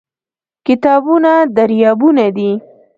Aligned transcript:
کتابونه 0.67 1.31
دریابونه 1.55 2.27
دي. 2.35 2.49